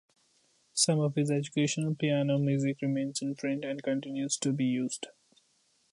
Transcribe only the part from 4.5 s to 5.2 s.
be used.